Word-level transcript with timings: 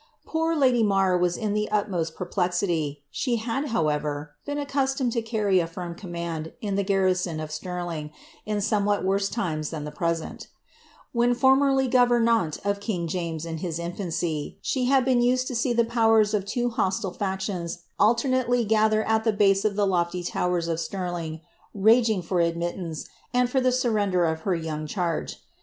Poor 0.25 0.55
lady 0.55 0.81
Marr 0.81 1.15
was 1.15 1.37
in 1.37 1.53
the 1.53 1.69
utmost 1.69 2.15
perplexity; 2.15 3.03
she 3.11 3.35
had, 3.35 3.65
however, 3.67 4.31
been 4.47 4.57
accustomed 4.57 5.11
to 5.11 5.21
carry 5.21 5.59
a 5.59 5.67
firm 5.67 5.93
command 5.93 6.53
in 6.59 6.73
the 6.73 6.81
garrison 6.81 7.39
of 7.39 7.51
Stirling, 7.51 8.09
in 8.43 8.61
somewhat 8.61 9.03
worse 9.05 9.29
times 9.29 9.69
than 9.69 9.83
the 9.83 9.91
present 9.91 10.47
When 11.11 11.35
formerly 11.35 11.87
governante 11.87 12.65
of 12.65 12.79
king 12.79 13.07
James 13.07 13.45
in 13.45 13.59
his 13.59 13.77
infancy, 13.77 14.57
she 14.63 14.85
had 14.85 15.05
been 15.05 15.21
used 15.21 15.45
to 15.49 15.55
see 15.55 15.71
the 15.71 15.85
powers 15.85 16.33
of 16.33 16.45
two 16.47 16.71
hostile 16.71 17.13
factions 17.13 17.83
alternately 17.99 18.65
gather 18.65 19.03
at 19.03 19.23
the 19.23 19.31
base 19.31 19.63
of 19.65 19.75
the 19.75 19.85
lof^y 19.85 20.27
towers 20.27 20.67
of 20.67 20.79
Stirling, 20.79 21.41
raging 21.75 22.23
for 22.23 22.39
admittance, 22.39 23.07
and 23.35 23.47
for 23.51 23.61
the 23.61 23.71
surrender 23.71 24.25
of 24.25 24.39
her 24.49 24.55
young 24.55 24.87
charge. 24.87 25.37